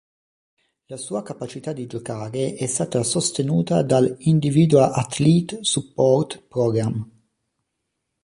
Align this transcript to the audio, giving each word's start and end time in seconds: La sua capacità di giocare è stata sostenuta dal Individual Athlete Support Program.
La 0.87 0.97
sua 0.97 1.21
capacità 1.21 1.73
di 1.73 1.85
giocare 1.85 2.55
è 2.55 2.65
stata 2.65 3.03
sostenuta 3.03 3.83
dal 3.83 4.11
Individual 4.21 4.91
Athlete 4.95 5.59
Support 5.63 6.41
Program. 6.47 7.07